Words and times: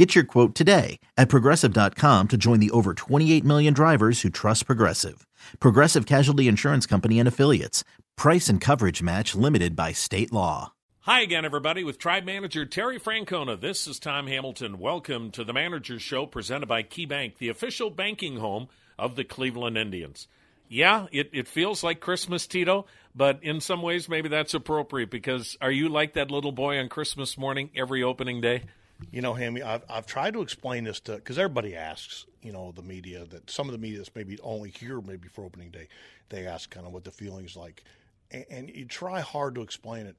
Get 0.00 0.14
your 0.14 0.24
quote 0.24 0.54
today 0.54 0.98
at 1.18 1.28
progressive.com 1.28 2.28
to 2.28 2.38
join 2.38 2.58
the 2.58 2.70
over 2.70 2.94
28 2.94 3.44
million 3.44 3.74
drivers 3.74 4.22
who 4.22 4.30
trust 4.30 4.64
Progressive. 4.64 5.26
Progressive 5.58 6.06
Casualty 6.06 6.48
Insurance 6.48 6.86
Company 6.86 7.18
and 7.18 7.28
Affiliates. 7.28 7.84
Price 8.16 8.48
and 8.48 8.62
coverage 8.62 9.02
match 9.02 9.34
limited 9.34 9.76
by 9.76 9.92
state 9.92 10.32
law. 10.32 10.72
Hi 11.00 11.20
again, 11.20 11.44
everybody, 11.44 11.84
with 11.84 11.98
Tribe 11.98 12.24
Manager 12.24 12.64
Terry 12.64 12.98
Francona. 12.98 13.60
This 13.60 13.86
is 13.86 13.98
Tom 13.98 14.26
Hamilton. 14.26 14.78
Welcome 14.78 15.30
to 15.32 15.44
the 15.44 15.52
Manager's 15.52 16.00
Show 16.00 16.24
presented 16.24 16.64
by 16.64 16.82
KeyBank, 16.82 17.36
the 17.36 17.50
official 17.50 17.90
banking 17.90 18.38
home 18.38 18.68
of 18.98 19.16
the 19.16 19.24
Cleveland 19.24 19.76
Indians. 19.76 20.28
Yeah, 20.66 21.08
it, 21.12 21.28
it 21.34 21.46
feels 21.46 21.84
like 21.84 22.00
Christmas, 22.00 22.46
Tito, 22.46 22.86
but 23.14 23.40
in 23.42 23.60
some 23.60 23.82
ways 23.82 24.08
maybe 24.08 24.30
that's 24.30 24.54
appropriate 24.54 25.10
because 25.10 25.58
are 25.60 25.70
you 25.70 25.90
like 25.90 26.14
that 26.14 26.30
little 26.30 26.52
boy 26.52 26.78
on 26.78 26.88
Christmas 26.88 27.36
morning 27.36 27.68
every 27.76 28.02
opening 28.02 28.40
day? 28.40 28.62
You 29.10 29.22
know, 29.22 29.34
Hammy, 29.34 29.62
I've, 29.62 29.84
I've 29.88 30.06
tried 30.06 30.34
to 30.34 30.42
explain 30.42 30.84
this 30.84 31.00
to 31.00 31.16
because 31.16 31.38
everybody 31.38 31.74
asks, 31.76 32.26
you 32.42 32.52
know, 32.52 32.72
the 32.72 32.82
media 32.82 33.24
that 33.26 33.50
some 33.50 33.66
of 33.66 33.72
the 33.72 33.78
media 33.78 33.98
that's 33.98 34.14
maybe 34.14 34.38
only 34.42 34.70
here 34.70 35.00
maybe 35.00 35.28
for 35.28 35.44
opening 35.44 35.70
day, 35.70 35.88
they 36.28 36.46
ask 36.46 36.70
kind 36.70 36.86
of 36.86 36.92
what 36.92 37.04
the 37.04 37.10
feeling's 37.10 37.56
like, 37.56 37.84
and, 38.30 38.44
and 38.50 38.70
you 38.70 38.84
try 38.84 39.20
hard 39.20 39.54
to 39.56 39.62
explain 39.62 40.06
it, 40.06 40.16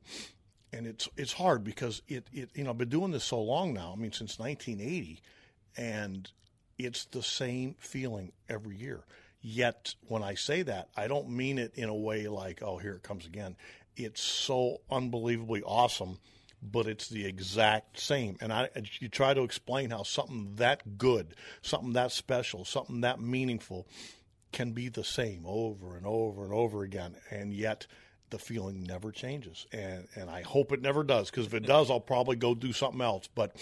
and 0.74 0.88
it's 0.88 1.08
it's 1.18 1.34
hard 1.34 1.64
because 1.64 2.02
it 2.08 2.28
it 2.34 2.50
you 2.56 2.64
know 2.64 2.72
I've 2.72 2.78
been 2.78 2.90
doing 2.90 3.12
this 3.12 3.24
so 3.24 3.42
long 3.42 3.74
now. 3.74 3.94
I 3.96 4.00
mean, 4.00 4.12
since 4.12 4.40
1980, 4.40 5.22
and 5.78 6.30
it's 6.78 7.06
the 7.06 7.24
same 7.24 7.76
feeling 7.80 8.32
every 8.50 8.76
year. 8.76 9.02
Yet 9.42 9.96
when 10.08 10.24
I 10.24 10.36
say 10.36 10.62
that, 10.64 10.90
I 10.96 11.08
don't 11.08 11.30
mean 11.30 11.58
it 11.58 11.74
in 11.76 11.90
a 11.90 11.96
way 11.96 12.28
like, 12.28 12.62
oh, 12.62 12.78
here 12.78 12.94
it 12.94 13.04
comes 13.04 13.26
again. 13.26 13.56
It's 13.96 14.22
so 14.22 14.82
unbelievably 14.90 15.64
awesome 15.64 16.20
but 16.62 16.88
it's 16.88 17.10
the 17.10 17.26
exact 17.26 18.00
same. 18.00 18.38
And 18.40 18.54
I, 18.54 18.70
you 19.00 19.10
try 19.10 19.34
to 19.34 19.44
explain 19.44 19.90
how 19.90 20.04
something 20.04 20.56
that 20.56 20.98
good, 20.98 21.36
something 21.62 21.94
that 21.94 22.12
special, 22.12 22.66
something 22.66 23.02
that 23.02 23.20
meaningful 23.20 23.88
can 24.52 24.72
be 24.72 24.90
the 24.90 25.04
same 25.04 25.44
over 25.46 25.96
and 25.96 26.06
over 26.06 26.44
and 26.44 26.54
over 26.54 26.84
again, 26.84 27.16
and 27.30 27.54
yet 27.54 27.88
the 28.30 28.40
feeling 28.40 28.84
never 28.84 29.12
changes. 29.12 29.66
And 29.72 30.08
and 30.16 30.30
I 30.30 30.42
hope 30.42 30.72
it 30.72 30.82
never 30.82 31.04
does, 31.04 31.30
because 31.32 31.48
if 31.48 31.54
it 31.54 31.66
does, 31.66 31.90
I'll 31.90 32.00
probably 32.00 32.36
go 32.36 32.54
do 32.54 32.74
something 32.74 33.02
else. 33.02 33.28
But 33.34 33.56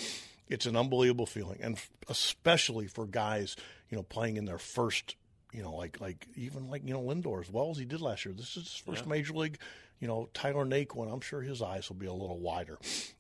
it's 0.47 0.65
an 0.65 0.75
unbelievable 0.75 1.27
feeling, 1.27 1.59
and 1.61 1.79
especially 2.07 2.87
for 2.87 3.05
guys, 3.05 3.55
you 3.89 3.97
know, 3.97 4.03
playing 4.03 4.37
in 4.37 4.45
their 4.45 4.57
first 4.57 5.15
you 5.51 5.63
know, 5.63 5.75
like 5.75 5.99
like 5.99 6.27
even 6.35 6.69
like 6.69 6.83
you 6.85 6.93
know 6.93 7.01
Lindor 7.01 7.41
as 7.41 7.51
well 7.51 7.71
as 7.71 7.77
he 7.77 7.85
did 7.85 8.01
last 8.01 8.25
year. 8.25 8.33
This 8.33 8.57
is 8.57 8.63
his 8.63 8.75
first 8.75 9.03
yeah. 9.03 9.09
major 9.09 9.33
league 9.33 9.59
you 9.99 10.07
know, 10.07 10.29
Tyler 10.33 10.65
Naquin, 10.65 11.11
I'm 11.11 11.21
sure 11.21 11.41
his 11.41 11.61
eyes 11.61 11.89
will 11.89 11.97
be 11.97 12.05
a 12.05 12.13
little 12.13 12.39
wider. 12.39 12.79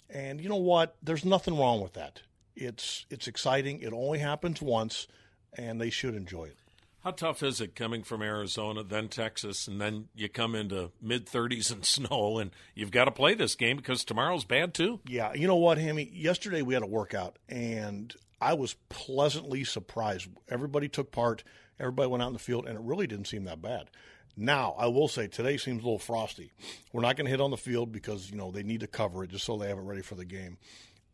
And 0.09 0.41
you 0.41 0.49
know 0.49 0.55
what? 0.55 0.95
There's 1.03 1.25
nothing 1.25 1.57
wrong 1.57 1.81
with 1.81 1.93
that. 1.93 2.21
It's 2.55 3.05
it's 3.09 3.27
exciting. 3.27 3.81
It 3.81 3.93
only 3.93 4.19
happens 4.19 4.61
once, 4.61 5.07
and 5.53 5.79
they 5.79 5.89
should 5.89 6.15
enjoy 6.15 6.45
it. 6.45 6.57
How 7.03 7.11
tough 7.11 7.43
is 7.43 7.61
it 7.61 7.75
coming 7.75 8.03
from 8.03 8.21
Arizona, 8.21 8.83
then 8.83 9.07
Texas, 9.07 9.67
and 9.67 9.79
then 9.79 10.09
you 10.13 10.27
come 10.27 10.55
into 10.55 10.91
mid 11.01 11.27
30s 11.27 11.71
and 11.71 11.85
snow, 11.85 12.39
and 12.39 12.51
you've 12.75 12.91
got 12.91 13.05
to 13.05 13.11
play 13.11 13.33
this 13.33 13.55
game 13.55 13.77
because 13.77 14.03
tomorrow's 14.03 14.43
bad 14.43 14.73
too? 14.73 14.99
Yeah, 15.05 15.33
you 15.33 15.47
know 15.47 15.55
what, 15.55 15.77
Hammy? 15.77 16.09
Yesterday 16.13 16.61
we 16.61 16.73
had 16.73 16.83
a 16.83 16.87
workout, 16.87 17.37
and 17.47 18.13
I 18.41 18.53
was 18.53 18.75
pleasantly 18.89 19.63
surprised. 19.63 20.29
Everybody 20.49 20.87
took 20.87 21.11
part, 21.11 21.43
everybody 21.79 22.09
went 22.09 22.23
out 22.23 22.27
in 22.27 22.33
the 22.33 22.39
field, 22.39 22.67
and 22.67 22.77
it 22.77 22.83
really 22.83 23.07
didn't 23.07 23.27
seem 23.27 23.43
that 23.45 23.61
bad. 23.61 23.89
Now, 24.37 24.75
I 24.77 24.87
will 24.87 25.09
say 25.09 25.27
today 25.27 25.57
seems 25.57 25.81
a 25.81 25.85
little 25.85 25.99
frosty. 25.99 26.51
We're 26.93 27.01
not 27.01 27.17
going 27.17 27.25
to 27.25 27.31
hit 27.31 27.41
on 27.41 27.51
the 27.51 27.57
field 27.57 27.91
because, 27.91 28.31
you 28.31 28.37
know, 28.37 28.51
they 28.51 28.63
need 28.63 28.79
to 28.79 28.87
cover 28.87 29.23
it 29.23 29.31
just 29.31 29.45
so 29.45 29.57
they 29.57 29.67
have 29.67 29.77
it 29.77 29.81
ready 29.81 30.01
for 30.01 30.15
the 30.15 30.23
game. 30.23 30.57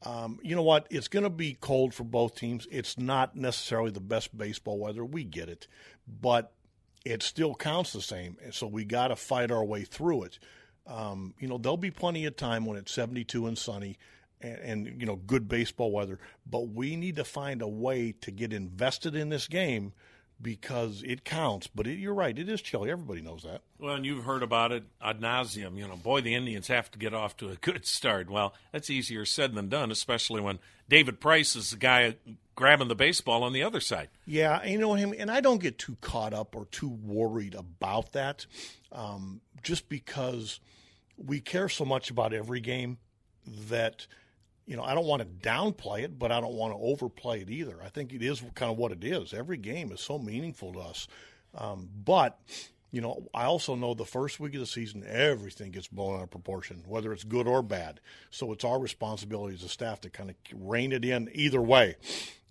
Um, 0.03 0.39
you 0.43 0.55
know 0.55 0.61
what? 0.61 0.85
It's 0.91 1.07
going 1.07 1.23
to 1.23 1.31
be 1.31 1.57
cold 1.59 1.93
for 1.93 2.03
both 2.03 2.35
teams. 2.35 2.67
It's 2.69 2.99
not 2.99 3.35
necessarily 3.35 3.89
the 3.89 3.99
best 3.99 4.37
baseball 4.37 4.77
weather. 4.77 5.03
We 5.03 5.23
get 5.23 5.49
it. 5.49 5.67
But 6.07 6.51
it 7.03 7.23
still 7.23 7.55
counts 7.55 7.93
the 7.93 8.01
same. 8.01 8.37
And 8.43 8.53
so 8.53 8.67
we 8.67 8.85
got 8.85 9.07
to 9.07 9.15
fight 9.15 9.49
our 9.49 9.65
way 9.65 9.83
through 9.83 10.23
it. 10.23 10.39
Um, 10.85 11.33
you 11.39 11.47
know, 11.47 11.57
there'll 11.57 11.77
be 11.77 11.91
plenty 11.91 12.25
of 12.25 12.35
time 12.35 12.65
when 12.65 12.77
it's 12.77 12.91
72 12.91 13.47
and 13.47 13.57
sunny 13.57 13.97
and, 14.41 14.87
and, 14.87 15.01
you 15.01 15.05
know, 15.05 15.15
good 15.15 15.47
baseball 15.47 15.91
weather. 15.91 16.19
But 16.49 16.69
we 16.69 16.95
need 16.95 17.15
to 17.17 17.23
find 17.23 17.61
a 17.61 17.67
way 17.67 18.13
to 18.21 18.31
get 18.31 18.53
invested 18.53 19.15
in 19.15 19.29
this 19.29 19.47
game– 19.47 19.93
because 20.41 21.03
it 21.03 21.23
counts. 21.23 21.67
But 21.67 21.87
it, 21.87 21.97
you're 21.97 22.13
right, 22.13 22.37
it 22.37 22.49
is 22.49 22.61
chilly. 22.61 22.91
Everybody 22.91 23.21
knows 23.21 23.43
that. 23.43 23.61
Well, 23.79 23.95
and 23.95 24.05
you've 24.05 24.25
heard 24.25 24.43
about 24.43 24.71
it 24.71 24.83
ad 25.01 25.21
nauseum. 25.21 25.77
You 25.77 25.87
know, 25.87 25.95
boy, 25.95 26.21
the 26.21 26.35
Indians 26.35 26.67
have 26.67 26.91
to 26.91 26.99
get 26.99 27.13
off 27.13 27.37
to 27.37 27.49
a 27.49 27.55
good 27.61 27.85
start. 27.85 28.29
Well, 28.29 28.53
that's 28.71 28.89
easier 28.89 29.25
said 29.25 29.53
than 29.55 29.69
done, 29.69 29.91
especially 29.91 30.41
when 30.41 30.59
David 30.89 31.19
Price 31.19 31.55
is 31.55 31.71
the 31.71 31.77
guy 31.77 32.15
grabbing 32.55 32.87
the 32.87 32.95
baseball 32.95 33.43
on 33.43 33.53
the 33.53 33.63
other 33.63 33.79
side. 33.79 34.09
Yeah, 34.25 34.63
you 34.63 34.77
know 34.77 34.93
him, 34.93 35.13
and 35.17 35.29
I 35.29 35.41
don't 35.41 35.61
get 35.61 35.77
too 35.77 35.97
caught 36.01 36.33
up 36.33 36.55
or 36.55 36.65
too 36.65 36.89
worried 36.89 37.55
about 37.55 38.13
that, 38.13 38.45
um, 38.91 39.41
just 39.61 39.89
because 39.89 40.59
we 41.17 41.41
care 41.41 41.69
so 41.69 41.85
much 41.85 42.09
about 42.09 42.33
every 42.33 42.59
game 42.59 42.97
that– 43.45 44.07
you 44.67 44.75
know, 44.75 44.83
I 44.83 44.95
don't 44.95 45.05
want 45.05 45.21
to 45.21 45.47
downplay 45.47 46.03
it, 46.03 46.17
but 46.17 46.31
I 46.31 46.41
don't 46.41 46.55
want 46.55 46.73
to 46.73 46.79
overplay 46.79 47.41
it 47.41 47.49
either. 47.49 47.77
I 47.83 47.89
think 47.89 48.13
it 48.13 48.23
is 48.23 48.43
kind 48.55 48.71
of 48.71 48.77
what 48.77 48.91
it 48.91 49.03
is. 49.03 49.33
Every 49.33 49.57
game 49.57 49.91
is 49.91 50.01
so 50.01 50.17
meaningful 50.17 50.73
to 50.73 50.79
us. 50.79 51.07
Um, 51.55 51.89
but, 52.03 52.39
you 52.91 52.99
know, 52.99 53.27
I 53.33 53.45
also 53.45 53.75
know 53.75 53.93
the 53.93 54.05
first 54.05 54.39
week 54.39 54.55
of 54.55 54.59
the 54.59 54.65
season, 54.65 55.03
everything 55.07 55.71
gets 55.71 55.87
blown 55.87 56.17
out 56.17 56.23
of 56.23 56.31
proportion, 56.31 56.83
whether 56.87 57.13
it's 57.13 57.23
good 57.23 57.47
or 57.47 57.61
bad. 57.61 57.99
So 58.31 58.51
it's 58.51 58.63
our 58.63 58.79
responsibility 58.79 59.53
as 59.53 59.63
a 59.63 59.69
staff 59.69 60.01
to 60.01 60.09
kind 60.09 60.31
of 60.31 60.35
rein 60.53 60.91
it 60.91 61.05
in 61.05 61.29
either 61.33 61.61
way. 61.61 61.95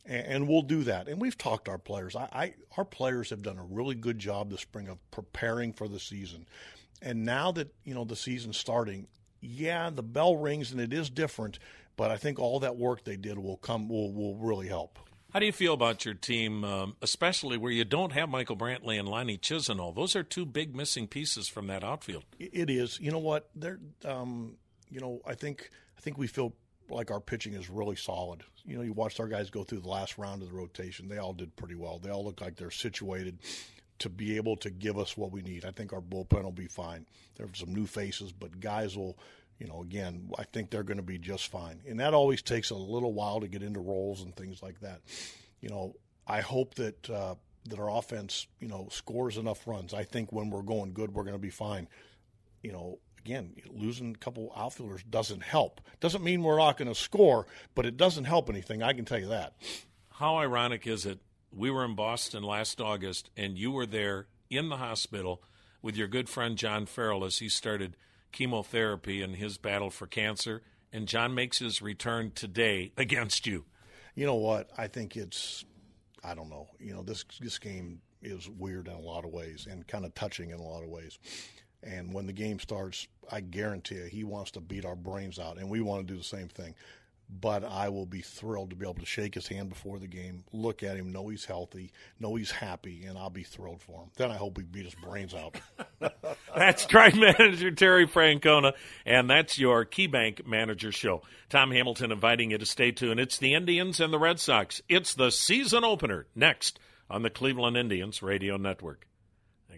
And, 0.06 0.26
and 0.26 0.48
we'll 0.48 0.62
do 0.62 0.84
that. 0.84 1.08
And 1.08 1.20
we've 1.20 1.36
talked 1.36 1.64
to 1.64 1.72
our 1.72 1.78
players. 1.78 2.14
I, 2.14 2.28
I, 2.32 2.54
our 2.76 2.84
players 2.84 3.31
have 3.31 3.42
done 3.42 3.58
a 3.58 3.64
really 3.64 3.96
good 3.96 4.20
job 4.20 4.50
this 4.50 4.60
spring 4.60 4.86
of 4.86 4.98
preparing 5.10 5.72
for 5.72 5.88
the 5.88 6.00
season. 6.00 6.46
And 7.02 7.25
now 7.25 7.50
that, 7.52 7.75
you 7.84 7.92
know, 7.92 8.04
the 8.04 8.16
season's 8.16 8.56
starting, 8.56 9.08
yeah, 9.41 9.91
the 9.91 10.02
bell 10.02 10.36
rings 10.36 10.70
and 10.70 10.81
it 10.81 10.92
is 10.92 11.10
different 11.10 11.58
but 11.97 12.10
I 12.10 12.16
think 12.16 12.38
all 12.38 12.60
that 12.60 12.77
work 12.77 13.05
they 13.05 13.16
did 13.16 13.38
will 13.38 13.56
come 13.56 13.88
will 13.88 14.12
will 14.12 14.37
really 14.37 14.69
help. 14.69 14.99
How 15.32 15.41
do 15.41 15.47
you 15.47 15.53
feel 15.53 15.75
about 15.75 16.05
your 16.05 16.15
team, 16.15 16.65
um, 16.65 16.97
especially 17.03 17.59
where 17.59 17.72
you 17.72 17.84
don't 17.84 18.12
have 18.12 18.28
Michael 18.28 18.56
Brantley 18.56 19.00
and 19.00 19.09
Lonnie 19.09 19.37
Chisenhall? 19.37 19.93
Those 19.93 20.15
are 20.15 20.22
two 20.22 20.47
big 20.47 20.77
missing 20.77 21.09
pieces 21.09 21.49
from 21.49 21.66
that 21.66 21.82
outfield. 21.82 22.25
It 22.38 22.71
is. 22.71 23.00
You 23.00 23.10
know 23.10 23.19
what? 23.19 23.50
They're. 23.55 23.81
Um, 24.05 24.56
you 24.91 25.00
know, 25.00 25.21
I 25.27 25.34
think 25.34 25.71
I 25.99 26.00
think 26.00 26.19
we 26.19 26.28
feel 26.28 26.55
like 26.88 27.10
our 27.10 27.21
pitching 27.21 27.55
is 27.55 27.69
really 27.69 27.97
solid. 27.97 28.43
You 28.65 28.76
know, 28.76 28.82
you 28.82 28.93
watched 28.93 29.19
our 29.19 29.26
guys 29.26 29.50
go 29.50 29.65
through 29.65 29.81
the 29.81 29.88
last 29.88 30.19
round 30.19 30.43
of 30.43 30.49
the 30.49 30.55
rotation. 30.55 31.09
They 31.09 31.19
all 31.19 31.32
did 31.32 31.56
pretty 31.56 31.75
well. 31.75 31.99
They 31.99 32.11
all 32.11 32.25
look 32.25 32.41
like 32.41 32.56
they're 32.56 32.71
situated 32.71 33.38
to 33.99 34.09
be 34.09 34.37
able 34.37 34.56
to 34.56 34.71
give 34.71 34.99
us 34.99 35.16
what 35.16 35.32
we 35.32 35.43
need. 35.43 35.65
I 35.65 35.71
think 35.71 35.93
our 35.93 36.00
bullpen 36.00 36.43
will 36.43 36.53
be 36.53 36.66
fine. 36.66 37.06
There 37.37 37.47
are 37.47 37.55
some 37.55 37.75
new 37.75 37.87
faces, 37.87 38.32
but 38.32 38.61
guys 38.61 38.97
will 38.97 39.19
you 39.59 39.66
know, 39.66 39.82
again, 39.82 40.31
I 40.38 40.44
think 40.44 40.70
they're 40.70 40.82
going 40.82 40.98
to 40.98 41.03
be 41.03 41.19
just 41.19 41.50
fine. 41.50 41.81
And 41.88 42.00
that 42.00 42.15
always 42.15 42.42
takes 42.42 42.70
a 42.70 42.75
little 42.75 43.12
while 43.12 43.41
to 43.41 43.48
get 43.48 43.62
into 43.62 43.81
roles 43.81 44.22
and 44.22 44.34
things 44.34 44.62
like 44.62 44.81
that. 44.81 45.00
You 45.60 45.69
know, 45.69 45.94
I 46.26 46.41
hope 46.41 46.75
that 46.75 47.09
uh, 47.09 47.37
that 47.69 47.78
our 47.78 47.91
offense, 47.91 48.47
you 48.60 48.69
know, 48.69 48.88
scores 48.91 49.37
enough 49.37 49.66
runs. 49.66 49.94
I 49.94 50.04
think 50.04 50.32
when 50.32 50.50
we're 50.50 50.62
going 50.62 50.93
good, 50.93 51.14
we're 51.14 51.22
going 51.22 51.37
to 51.37 51.38
be 51.38 51.50
fine. 51.50 51.88
You 52.62 52.72
know, 52.72 52.99
again, 53.19 53.55
losing 53.70 54.14
a 54.14 54.19
couple 54.19 54.52
outfielders 54.56 55.02
doesn't 55.05 55.43
help. 55.43 55.81
Doesn't 56.00 56.25
mean 56.25 56.43
we're 56.43 56.58
not 56.58 56.76
going 56.76 56.88
to 56.88 56.94
score, 56.94 57.46
but 57.75 57.87
it 57.87 57.96
doesn't 57.96 58.25
help 58.25 58.50
anything. 58.50 58.82
I 58.82 58.93
can 58.93 59.05
tell 59.05 59.20
you 59.20 59.29
that. 59.29 59.55
How 60.11 60.37
ironic 60.37 60.87
is 60.87 61.06
it? 61.06 61.20
We 61.52 61.70
were 61.70 61.84
in 61.84 61.94
Boston 61.94 62.43
last 62.43 62.81
August, 62.81 63.31
and 63.37 63.56
you 63.56 63.70
were 63.70 63.87
there 63.87 64.26
in 64.50 64.69
the 64.69 64.76
hospital 64.76 65.43
with 65.81 65.96
your 65.96 66.08
good 66.08 66.29
friend 66.29 66.56
John 66.56 66.87
Farrell 66.87 67.25
as 67.25 67.38
he 67.38 67.49
started– 67.49 67.96
chemotherapy 68.34 69.22
in 69.22 69.34
his 69.34 69.56
battle 69.56 69.88
for 69.88 70.06
cancer, 70.06 70.60
and 70.92 71.08
John 71.08 71.34
makes 71.34 71.60
his 71.60 71.81
return 71.81 72.32
today 72.34 72.92
against 72.98 73.46
you. 73.46 73.64
You 74.14 74.26
know 74.26 74.34
what? 74.34 74.69
I 74.76 74.88
think 74.88 75.16
it's, 75.16 75.64
I 76.22 76.34
don't 76.34 76.50
know. 76.50 76.69
You 76.78 76.94
know, 76.94 77.02
this 77.02 77.25
this 77.40 77.58
game 77.58 78.02
is 78.20 78.48
weird 78.48 78.88
in 78.88 78.94
a 78.94 79.00
lot 79.00 79.25
of 79.25 79.31
ways 79.31 79.66
and 79.70 79.86
kind 79.86 80.04
of 80.04 80.14
touching 80.14 80.50
in 80.50 80.58
a 80.58 80.62
lot 80.62 80.82
of 80.82 80.88
ways. 80.88 81.19
And 81.82 82.12
when 82.12 82.26
the 82.26 82.32
game 82.32 82.58
starts, 82.58 83.06
I 83.31 83.40
guarantee 83.40 83.96
you, 83.96 84.04
he 84.04 84.25
wants 84.25 84.50
to 84.52 84.60
beat 84.60 84.84
our 84.84 84.96
brains 84.96 85.38
out, 85.38 85.58
and 85.58 85.70
we 85.70 85.81
want 85.81 86.06
to 86.06 86.12
do 86.12 86.19
the 86.19 86.25
same 86.25 86.48
thing. 86.48 86.75
But 87.29 87.65
I 87.65 87.88
will 87.88 88.06
be 88.06 88.21
thrilled 88.21 88.71
to 88.71 88.76
be 88.76 88.85
able 88.85 89.00
to 89.00 89.06
shake 89.06 89.35
his 89.35 89.49
hand 89.49 89.69
before 89.69 89.99
the 89.99 90.06
game, 90.06 90.44
look 90.53 90.82
at 90.82 90.97
him, 90.97 91.12
know 91.12 91.29
he's 91.29 91.44
healthy, 91.44 91.93
know 92.21 92.35
he's 92.35 92.50
happy, 92.50 93.05
and 93.05 93.19
I'll 93.19 93.31
be 93.31 93.43
thrilled 93.43 93.82
for 93.82 94.03
him. 94.03 94.11
Then 94.17 94.31
I 94.31 94.37
hope 94.37 94.59
he 94.59 94.65
beat 94.65 94.85
his 94.85 94.94
brains 94.94 95.35
out. 95.35 95.59
that's 96.56 96.87
Tribe 96.87 97.15
Manager 97.15 97.71
Terry 97.71 98.06
Francona, 98.06 98.73
and 99.05 99.29
that's 99.29 99.59
your 99.59 99.85
KeyBank 99.85 100.47
Manager 100.47 100.93
Show. 100.93 101.23
Tom 101.49 101.71
Hamilton 101.71 102.12
inviting 102.12 102.50
you 102.50 102.59
to 102.59 102.67
stay 102.67 102.93
tuned. 102.93 103.21
It's 103.21 103.38
the 103.38 103.55
Indians 103.55 104.00
and 104.00 104.12
the 104.12 104.19
Red 104.19 104.38
Sox. 104.38 104.82
It's 104.88 105.15
the 105.15 105.31
season 105.31 105.85
opener 105.85 106.27
next 106.35 106.79
on 107.11 107.23
the 107.23 107.31
Cleveland 107.31 107.77
Indians 107.77 108.23
Radio 108.23 108.56
Network. 108.56 109.06